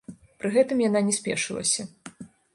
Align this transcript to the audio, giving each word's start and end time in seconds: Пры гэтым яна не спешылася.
Пры 0.43 0.49
гэтым 0.55 0.81
яна 0.87 1.03
не 1.11 1.15
спешылася. 1.19 1.81